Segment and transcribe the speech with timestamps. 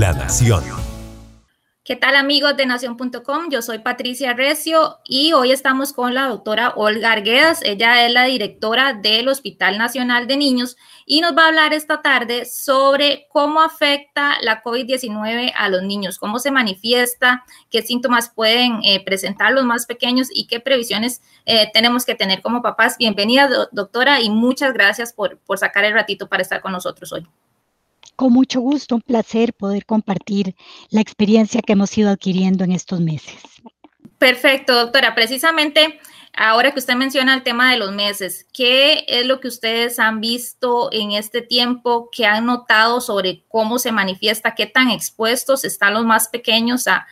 [0.00, 0.64] La Nación.
[1.84, 3.50] ¿Qué tal amigos de nación.com?
[3.50, 7.60] Yo soy Patricia Recio y hoy estamos con la doctora Olga Arguedas.
[7.62, 12.00] Ella es la directora del Hospital Nacional de Niños y nos va a hablar esta
[12.00, 18.80] tarde sobre cómo afecta la COVID-19 a los niños, cómo se manifiesta, qué síntomas pueden
[18.82, 22.96] eh, presentar los más pequeños y qué previsiones eh, tenemos que tener como papás.
[22.96, 27.28] Bienvenida, doctora, y muchas gracias por, por sacar el ratito para estar con nosotros hoy.
[28.20, 30.54] Con mucho gusto, un placer poder compartir
[30.90, 33.34] la experiencia que hemos ido adquiriendo en estos meses.
[34.18, 35.14] Perfecto, doctora.
[35.14, 35.98] Precisamente
[36.36, 40.20] ahora que usted menciona el tema de los meses, ¿qué es lo que ustedes han
[40.20, 45.94] visto en este tiempo, que han notado sobre cómo se manifiesta, qué tan expuestos están
[45.94, 47.06] los más pequeños a,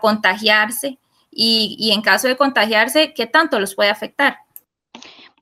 [0.00, 0.96] contagiarse
[1.28, 4.41] y, y en caso de contagiarse, qué tanto los puede afectar?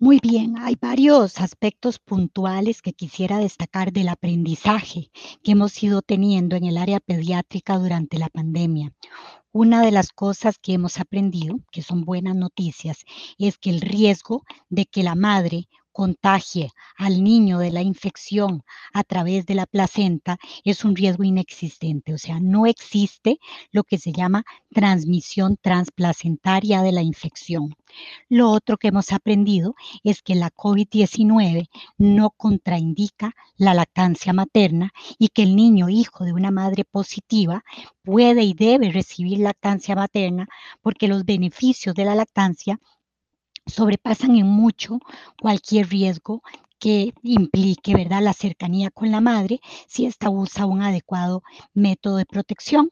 [0.03, 5.11] Muy bien, hay varios aspectos puntuales que quisiera destacar del aprendizaje
[5.43, 8.95] que hemos ido teniendo en el área pediátrica durante la pandemia.
[9.53, 13.05] Una de las cosas que hemos aprendido, que son buenas noticias,
[13.39, 19.05] es que el riesgo de que la madre contagie al niño de la infección a
[19.05, 23.39] través de la placenta es un riesgo inexistente, o sea, no existe
[23.73, 27.75] lo que se llama transmisión transplacentaria de la infección.
[28.29, 29.75] Lo otro que hemos aprendido
[30.05, 31.69] es que la COVID-19
[31.99, 37.65] no contraindica la lactancia materna y que el niño hijo de una madre positiva
[38.03, 40.47] puede y debe recibir lactancia materna
[40.83, 42.79] porque los beneficios de la lactancia
[43.71, 44.99] sobrepasan en mucho
[45.41, 46.43] cualquier riesgo
[46.79, 51.43] que implique, ¿verdad?, la cercanía con la madre si ésta usa un adecuado
[51.75, 52.91] método de protección.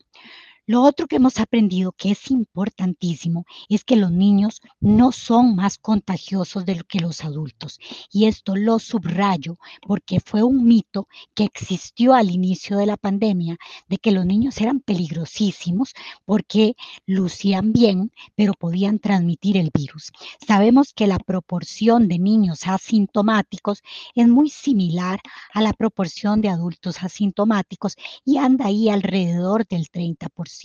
[0.68, 5.78] Lo otro que hemos aprendido que es importantísimo es que los niños no son más
[5.78, 7.78] contagiosos de lo que los adultos.
[8.12, 13.56] Y esto lo subrayo porque fue un mito que existió al inicio de la pandemia
[13.88, 15.94] de que los niños eran peligrosísimos
[16.26, 16.74] porque
[17.06, 20.12] lucían bien, pero podían transmitir el virus.
[20.46, 23.82] Sabemos que la proporción de niños asintomáticos
[24.14, 25.18] es muy similar
[25.54, 30.57] a la proporción de adultos asintomáticos y anda ahí alrededor del 30%.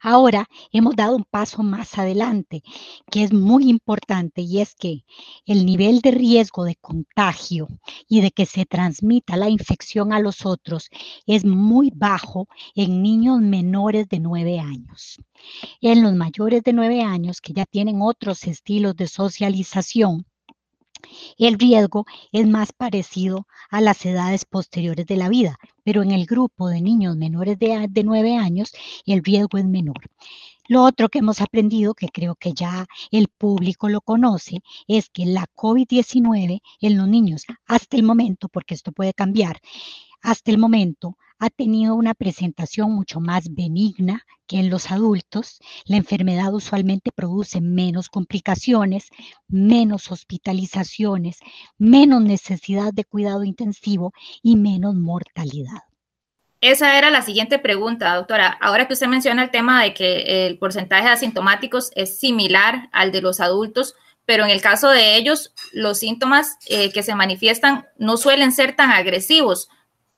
[0.00, 2.62] Ahora hemos dado un paso más adelante,
[3.10, 5.04] que es muy importante, y es que
[5.44, 7.66] el nivel de riesgo de contagio
[8.08, 10.88] y de que se transmita la infección a los otros
[11.26, 15.20] es muy bajo en niños menores de 9 años.
[15.80, 20.27] En los mayores de 9 años, que ya tienen otros estilos de socialización,
[21.38, 26.26] el riesgo es más parecido a las edades posteriores de la vida, pero en el
[26.26, 28.72] grupo de niños menores de, de 9 años
[29.06, 30.00] el riesgo es menor.
[30.68, 35.24] Lo otro que hemos aprendido, que creo que ya el público lo conoce, es que
[35.24, 39.60] la COVID-19 en los niños, hasta el momento, porque esto puede cambiar,
[40.20, 45.60] hasta el momento ha tenido una presentación mucho más benigna que en los adultos.
[45.84, 49.08] La enfermedad usualmente produce menos complicaciones,
[49.46, 51.38] menos hospitalizaciones,
[51.76, 54.12] menos necesidad de cuidado intensivo
[54.42, 55.82] y menos mortalidad.
[56.60, 58.58] Esa era la siguiente pregunta, doctora.
[58.60, 63.12] Ahora que usted menciona el tema de que el porcentaje de asintomáticos es similar al
[63.12, 63.94] de los adultos,
[64.24, 68.74] pero en el caso de ellos, los síntomas eh, que se manifiestan no suelen ser
[68.74, 69.68] tan agresivos.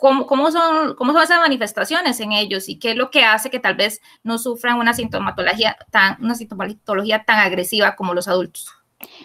[0.01, 3.61] ¿Cómo, son, ¿Cómo son esas manifestaciones en ellos y qué es lo que hace que
[3.61, 8.71] tal vez no sufran una sintomatología tan, una sintomatología tan agresiva como los adultos?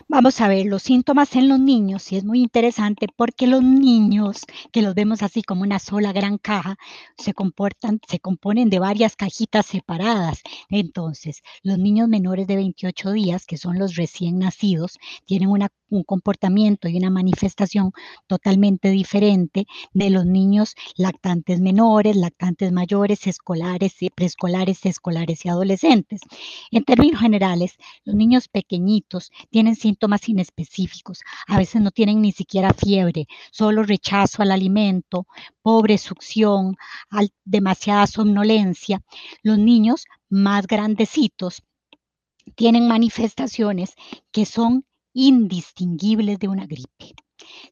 [0.08, 4.46] Vamos a ver los síntomas en los niños y es muy interesante porque los niños,
[4.72, 6.78] que los vemos así como una sola gran caja,
[7.18, 10.42] se comportan, se componen de varias cajitas separadas.
[10.70, 16.04] Entonces, los niños menores de 28 días, que son los recién nacidos, tienen una un
[16.04, 17.92] comportamiento y una manifestación
[18.28, 26.22] totalmente diferente de los niños lactantes menores, lactantes mayores, escolares, preescolares, escolares y adolescentes.
[26.72, 31.22] En términos generales, los niños pequeñitos tienen síntomas inespecíficos.
[31.48, 35.28] A veces no tienen ni siquiera fiebre, solo rechazo al alimento,
[35.62, 36.76] pobre succión,
[37.44, 39.02] demasiada somnolencia.
[39.44, 41.64] Los niños más grandecitos
[42.56, 43.96] tienen manifestaciones
[44.32, 47.16] que son indistinguibles de una gripe.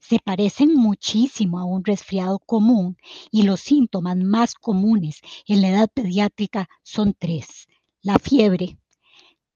[0.01, 2.97] Se parecen muchísimo a un resfriado común
[3.31, 7.67] y los síntomas más comunes en la edad pediátrica son tres,
[8.01, 8.77] la fiebre,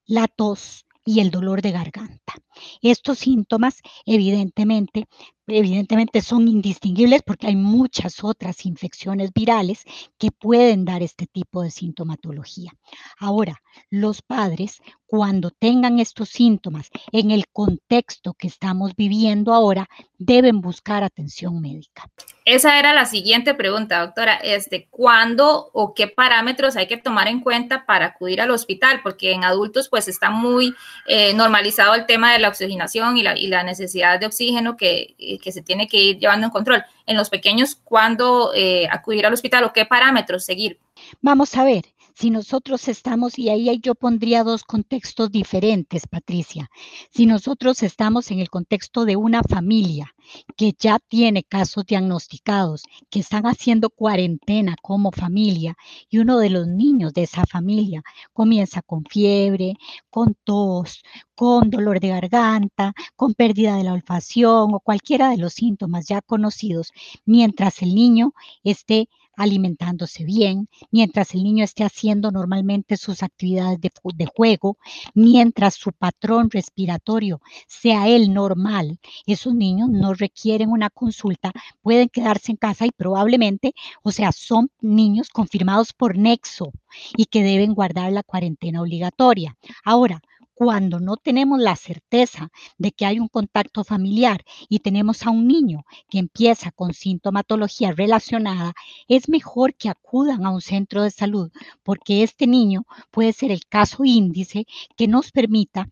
[0.06, 2.34] la tos y el dolor de garganta.
[2.82, 5.06] Estos síntomas evidentemente,
[5.48, 9.86] evidentemente son indistinguibles porque hay muchas otras infecciones virales
[10.18, 12.74] que pueden dar este tipo de sintomatología.
[13.20, 20.62] Ahora, los padres, cuando tengan estos síntomas en el contexto que estamos viviendo ahora, deben
[20.62, 22.10] buscar atención médica.
[22.44, 24.36] Esa era la siguiente pregunta, doctora.
[24.36, 29.02] Este, ¿Cuándo o qué parámetros hay que tomar en cuenta para acudir al hospital?
[29.02, 30.74] Porque en adultos pues está muy
[31.08, 35.52] eh, normalizado el tema de la oxigenación y la, necesidad de oxígeno que, eh, que,
[35.52, 36.84] se tiene que ir llevando en control.
[37.06, 40.80] En los pequeños, ¿cuándo eh, acudir al hospital o qué parámetros seguir?
[41.22, 41.84] Vamos a ver,
[42.18, 46.68] si nosotros estamos, y ahí yo pondría dos contextos diferentes, Patricia,
[47.12, 50.16] si nosotros estamos en el contexto de una familia
[50.56, 52.82] que ya tiene casos diagnosticados,
[53.12, 55.76] que están haciendo cuarentena como familia,
[56.10, 58.02] y uno de los niños de esa familia
[58.34, 59.76] comienza con fiebre,
[60.10, 61.04] con tos,
[61.36, 66.24] con dolor de garganta, con pérdida de la olfacción o cualquiera de los síntomas ya
[66.24, 66.92] conocidos,
[67.26, 68.34] mientras el niño
[68.64, 74.78] esté alimentándose bien, mientras el niño esté haciendo normalmente sus actividades de, juego,
[75.14, 82.52] mientras su patrón respiratorio sea el normal, esos niños no requieren una consulta, pueden quedarse
[82.52, 83.74] en casa y probablemente,
[84.04, 86.74] o sea, son niños confirmados por nexo
[87.16, 89.56] y que deben guardar la cuarentena obligatoria.
[89.86, 90.22] Ahora,
[90.58, 92.50] cuando no tenemos la certeza
[92.80, 97.92] de que hay un contacto familiar y tenemos a un niño que empieza con sintomatología
[97.92, 98.74] relacionada,
[99.08, 101.52] es mejor que acudan a un centro de salud
[101.84, 104.66] porque este niño puede ser el caso índice
[104.96, 105.90] que nos permita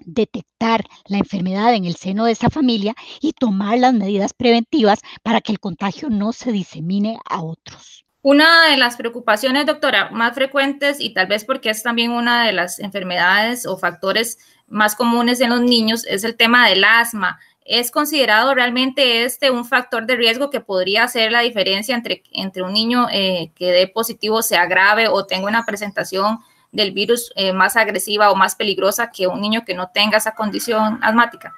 [0.00, 5.40] detectar la enfermedad en el seno de esa familia y tomar las medidas preventivas para
[5.40, 8.07] que el contagio no se disemine a otros.
[8.22, 12.52] Una de las preocupaciones, doctora, más frecuentes y tal vez porque es también una de
[12.52, 17.38] las enfermedades o factores más comunes en los niños es el tema del asma.
[17.64, 22.62] ¿Es considerado realmente este un factor de riesgo que podría hacer la diferencia entre, entre
[22.62, 26.40] un niño eh, que dé positivo, sea grave o tenga una presentación
[26.72, 30.34] del virus eh, más agresiva o más peligrosa que un niño que no tenga esa
[30.34, 31.54] condición asmática?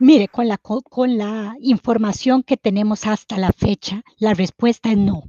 [0.00, 5.22] Mire, con la, con la información que tenemos hasta la fecha, la respuesta es no.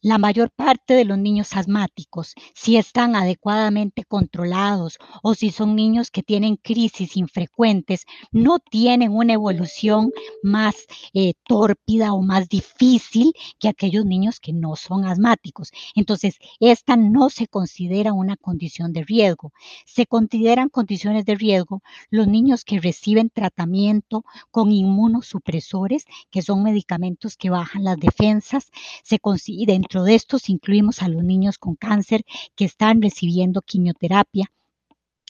[0.00, 6.12] La mayor parte de los niños asmáticos, si están adecuadamente controlados o si son niños
[6.12, 13.66] que tienen crisis infrecuentes, no tienen una evolución más eh, tórpida o más difícil que
[13.66, 15.72] aquellos niños que no son asmáticos.
[15.96, 19.52] Entonces, esta no se considera una condición de riesgo.
[19.84, 27.36] Se consideran condiciones de riesgo los niños que reciben tratamiento con inmunosupresores, que son medicamentos
[27.36, 28.70] que bajan las defensas.
[29.02, 32.22] Se considera dentro de estos incluimos a los niños con cáncer
[32.54, 34.52] que están recibiendo quimioterapia.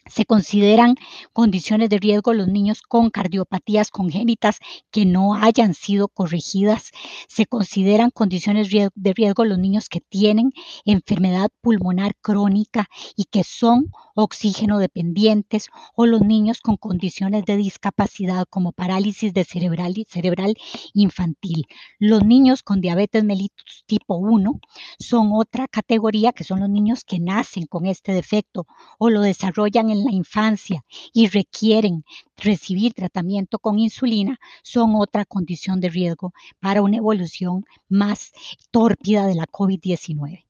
[0.08, 0.96] Se consideran
[1.32, 4.58] condiciones de riesgo los niños con cardiopatías congénitas
[4.90, 6.90] que no hayan sido corregidas.
[7.28, 10.52] Se consideran condiciones de riesgo los niños que tienen
[10.84, 18.46] enfermedad pulmonar crónica y que son oxígeno dependientes o los niños con condiciones de discapacidad
[18.50, 20.54] como parálisis de cerebral, cerebral
[20.92, 21.66] infantil.
[21.98, 24.60] Los niños con diabetes mellitus tipo 1
[24.98, 28.66] son otra categoría que son los niños que nacen con este defecto
[28.98, 32.04] o lo desarrollan en la infancia y requieren
[32.36, 38.32] recibir tratamiento con insulina, son otra condición de riesgo para una evolución más
[38.70, 40.44] tórpida de la COVID-19.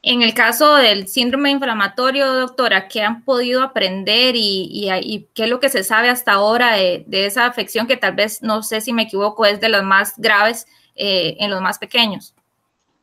[0.00, 5.58] En el caso del síndrome inflamatorio, doctora, ¿qué han podido aprender y, qué es lo
[5.58, 9.02] que se sabe hasta ahora de, esa afección que tal vez, no sé si me
[9.02, 12.34] equivoco, es de las más graves eh, en los más pequeños?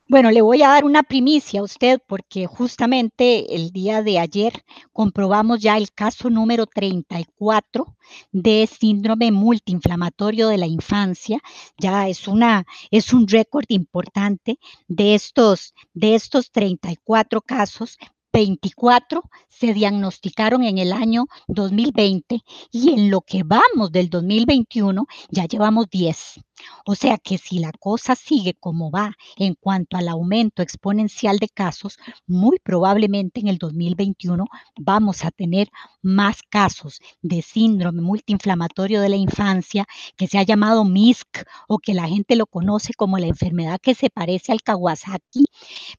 [0.07, 4.63] Bueno, le voy a dar una primicia a usted porque justamente el día de ayer
[4.93, 7.95] comprobamos ya el caso número 34
[8.31, 11.39] de síndrome multiinflamatorio de la infancia.
[11.79, 17.97] Ya es una es un récord importante de estos de estos 34 casos,
[18.35, 25.45] 24 se diagnosticaron en el año 2020 y en lo que vamos del 2021 ya
[25.45, 26.41] llevamos 10.
[26.85, 31.49] O sea que si la cosa sigue como va en cuanto al aumento exponencial de
[31.49, 34.45] casos, muy probablemente en el 2021
[34.77, 35.69] vamos a tener
[36.01, 39.85] más casos de síndrome multiinflamatorio de la infancia
[40.17, 43.95] que se ha llamado MISC o que la gente lo conoce como la enfermedad que
[43.95, 45.45] se parece al Kawasaki,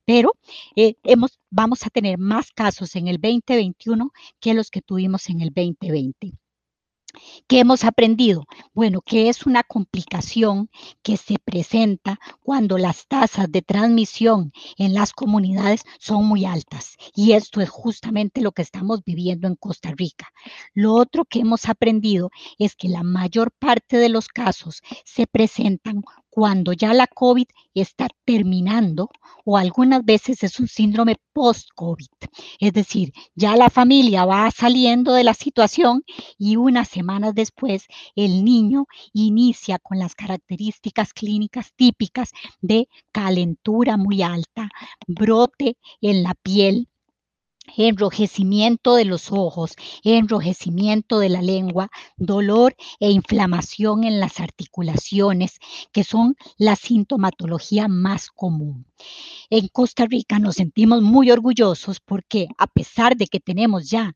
[0.04, 0.32] pero
[0.76, 5.40] eh, hemos, vamos a tener más casos en el 2021 que los que tuvimos en
[5.40, 6.32] el 2020.
[7.46, 8.44] ¿Qué hemos aprendido?
[8.74, 10.68] Bueno, que es una complicación
[11.02, 16.96] que se presenta cuando las tasas de transmisión en las comunidades son muy altas.
[17.14, 20.28] Y esto es justamente lo que estamos viviendo en Costa Rica.
[20.74, 26.02] Lo otro que hemos aprendido es que la mayor parte de los casos se presentan
[26.36, 29.08] cuando ya la COVID está terminando
[29.46, 32.08] o algunas veces es un síndrome post-COVID.
[32.60, 36.02] Es decir, ya la familia va saliendo de la situación
[36.36, 44.20] y unas semanas después el niño inicia con las características clínicas típicas de calentura muy
[44.20, 44.68] alta,
[45.06, 46.90] brote en la piel,
[47.76, 55.58] enrojecimiento de los ojos, enrojecimiento de la lengua, dolor e inflamación en las articulaciones,
[55.92, 58.85] que son la sintomatología más común.
[59.50, 64.14] En Costa Rica nos sentimos muy orgullosos porque a pesar de que tenemos ya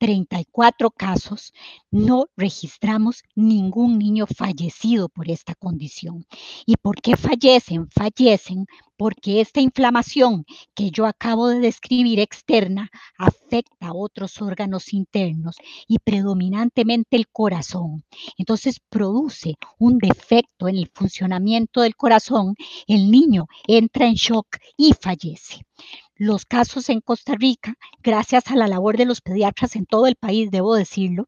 [0.00, 1.52] 34 casos,
[1.90, 6.26] no registramos ningún niño fallecido por esta condición.
[6.64, 7.86] ¿Y por qué fallecen?
[7.90, 10.44] Fallecen porque esta inflamación
[10.74, 15.56] que yo acabo de describir externa afecta a otros órganos internos
[15.86, 18.04] y predominantemente el corazón.
[18.36, 22.56] Entonces produce un defecto en el funcionamiento del corazón,
[22.86, 25.62] el niño entra en shock y fallece.
[26.14, 30.16] Los casos en Costa Rica, gracias a la labor de los pediatras en todo el
[30.16, 31.26] país, debo decirlo,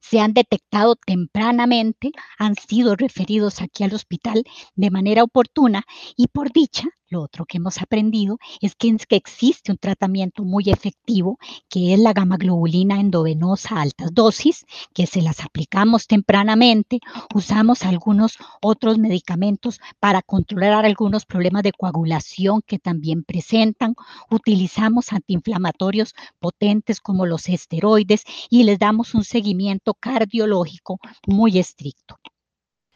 [0.00, 5.84] se han detectado tempranamente, han sido referidos aquí al hospital de manera oportuna
[6.16, 11.38] y por dicha lo otro que hemos aprendido es que, existe un tratamiento muy efectivo,
[11.68, 14.64] que es la gamma globulina endovenosa a altas dosis,
[14.94, 17.00] que se las aplicamos tempranamente.
[17.34, 23.94] Usamos algunos otros medicamentos para controlar algunos problemas de coagulación que también presentan.
[24.30, 32.18] Utilizamos antiinflamatorios potentes como los esteroides y les damos un seguimiento cardiológico muy estricto.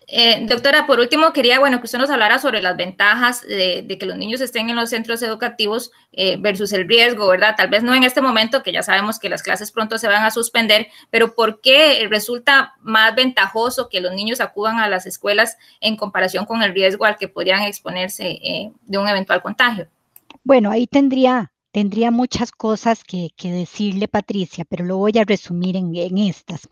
[0.09, 4.07] Eh, doctora, por último, quería, bueno, que usted nos hablara sobre las ventajas de, que
[4.07, 7.55] los niños estén en los centros educativos eh, versus el riesgo, ¿verdad?
[7.57, 10.23] Tal vez no en este momento, que ya sabemos que las clases pronto se van
[10.23, 15.57] a suspender, pero ¿por qué resulta más ventajoso que los niños acudan a las escuelas
[15.81, 19.89] en comparación con el riesgo al que podrían exponerse eh, de un eventual contagio?
[20.45, 25.95] Bueno, ahí tendría tendría muchas cosas que, decirle, Patricia, pero lo voy a resumir en,
[25.95, 26.71] en estas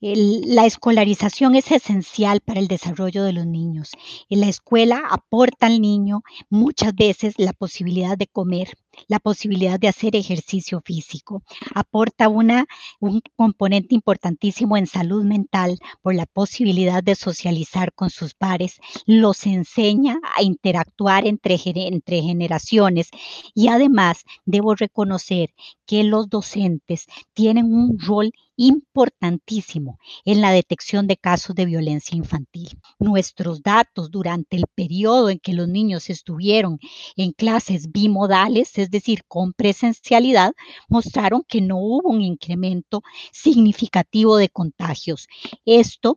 [0.00, 3.90] la escolarización es esencial para el desarrollo de los niños.
[4.28, 8.74] En la escuela aporta al niño muchas veces la posibilidad de comer,
[9.06, 11.42] la posibilidad de hacer ejercicio físico.
[11.74, 12.66] Aporta una,
[13.00, 18.80] un componente importantísimo en salud mental por la posibilidad de socializar con sus pares.
[19.06, 23.08] Los enseña a interactuar entre, entre generaciones
[23.54, 25.54] y además debo reconocer
[25.86, 32.78] que los docentes tienen un rol importantísimo en la detección de casos de violencia infantil.
[32.98, 36.78] Nuestros datos durante el periodo en que los niños estuvieron
[37.16, 40.52] en clases bimodales, es decir, con presencialidad,
[40.88, 43.02] mostraron que no hubo un incremento
[43.32, 45.28] significativo de contagios.
[45.64, 46.16] Esto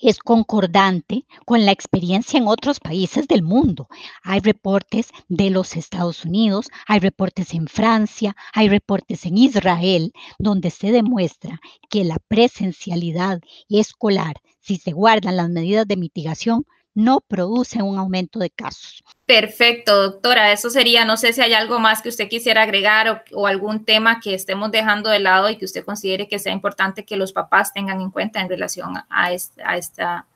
[0.00, 3.88] es concordante con la experiencia en otros países del mundo.
[4.22, 10.70] Hay reportes de los Estados Unidos, hay reportes en Francia, hay reportes en Israel, donde
[10.70, 17.82] se demuestra que la presencialidad escolar, si se guardan las medidas de mitigación, no produce
[17.82, 19.04] un aumento de casos.
[19.26, 20.50] Perfecto, doctora.
[20.50, 24.18] Eso sería, no sé si hay algo más que usted quisiera agregar o, algún tema
[24.18, 27.74] que estemos dejando de lado y que usted considere que sea importante que los papás
[27.74, 30.26] tengan en cuenta en relación a, esta,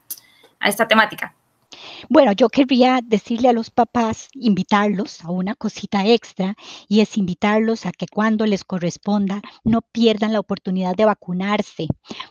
[0.61, 1.35] a esta temática.
[2.09, 6.55] Bueno, yo querría decirle a los papás, invitarlos a una cosita extra
[6.89, 11.87] y es invitarlos a que cuando les corresponda no pierdan la oportunidad de vacunarse,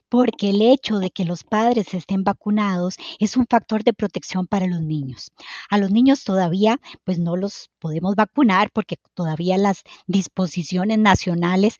[0.10, 4.68] porque el hecho de que los padres estén vacunados es un factor de protección para
[4.68, 5.32] los niños.
[5.70, 11.77] A los niños todavía pues no los podemos vacunar porque todavía las disposiciones nacionales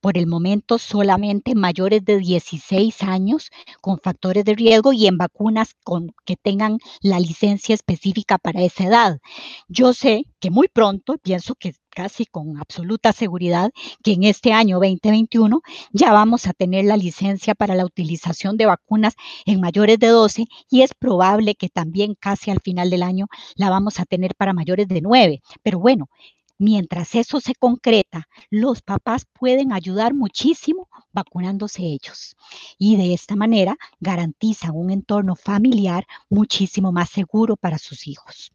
[0.00, 3.50] por el momento solamente mayores de 16 años
[3.80, 8.84] con factores de riesgo y en vacunas con, que tengan la licencia específica para esa
[8.84, 9.18] edad.
[9.68, 13.70] Yo sé que muy pronto, pienso que casi con absoluta seguridad,
[14.02, 15.60] que en este año 2021
[15.92, 19.14] ya vamos a tener la licencia para la utilización de vacunas
[19.44, 23.70] en mayores de 12 y es probable que también casi al final del año la
[23.70, 25.42] vamos a tener para mayores de 9.
[25.62, 26.08] Pero bueno,
[26.62, 32.36] Mientras eso se concreta, los papás pueden ayudar muchísimo vacunándose ellos
[32.78, 38.52] y de esta manera garantizan un entorno familiar muchísimo más seguro para sus hijos.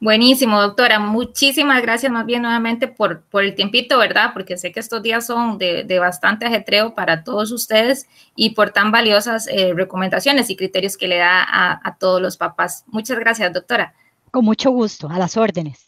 [0.00, 1.00] Buenísimo, doctora.
[1.00, 4.30] Muchísimas gracias más bien nuevamente por, por el tiempito, ¿verdad?
[4.32, 8.90] Porque sé que estos días son de, bastante ajetreo para todos ustedes y por tan
[8.90, 12.84] valiosas eh, recomendaciones y criterios que le da a, a todos los papás.
[12.86, 13.92] Muchas gracias, doctora.
[14.30, 15.87] Con mucho gusto, a las órdenes.